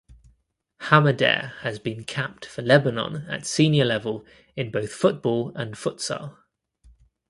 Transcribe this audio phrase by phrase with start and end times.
[0.79, 6.39] Hamadeh has been capped for Lebanon at senior level in both football and futsal.